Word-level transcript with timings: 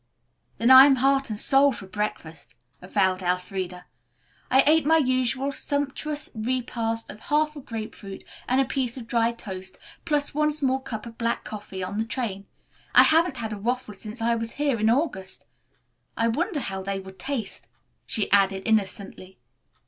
"Then 0.57 0.71
I 0.71 0.87
am 0.87 0.95
heart 0.95 1.29
and 1.29 1.37
soul 1.37 1.71
for 1.71 1.85
breakfast," 1.85 2.55
avowed 2.81 3.21
Elfreda. 3.21 3.85
"I 4.49 4.63
ate 4.65 4.83
my 4.83 4.97
usual 4.97 5.51
sumptuous 5.51 6.31
repast 6.33 7.11
of 7.11 7.19
half 7.19 7.55
a 7.55 7.59
grape 7.61 7.93
fruit 7.93 8.23
and 8.47 8.59
a 8.59 8.65
piece 8.65 8.97
of 8.97 9.05
dry 9.05 9.31
toast, 9.31 9.77
plus 10.03 10.33
one 10.33 10.49
small 10.49 10.79
cup 10.79 11.05
of 11.05 11.19
black 11.19 11.43
coffee, 11.43 11.83
on 11.83 11.99
the 11.99 12.05
train. 12.05 12.47
I 12.95 13.03
haven't 13.03 13.37
had 13.37 13.53
a 13.53 13.59
waffle 13.59 13.93
since 13.93 14.23
I 14.23 14.33
was 14.33 14.53
here 14.53 14.79
in 14.79 14.89
August. 14.89 15.45
I 16.17 16.29
wonder 16.29 16.61
how 16.61 16.81
they 16.81 16.99
would 16.99 17.19
taste," 17.19 17.67
she 18.07 18.31
added 18.31 18.63
innocently. 18.65 19.37